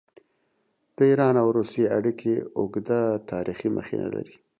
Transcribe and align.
د 0.95 0.97
ایران 1.09 1.35
او 1.41 1.47
روسیې 1.57 1.85
اړیکې 1.97 2.33
اوږده 2.59 3.01
تاریخي 3.31 3.69
مخینه 3.77 4.07
لري. 4.15 4.35